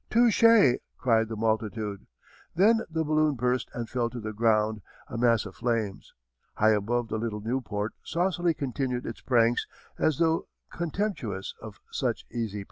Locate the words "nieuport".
7.39-7.91